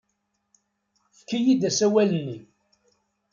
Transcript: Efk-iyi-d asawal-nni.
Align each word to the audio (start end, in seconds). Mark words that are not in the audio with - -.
Efk-iyi-d 1.09 1.61
asawal-nni. 1.69 2.37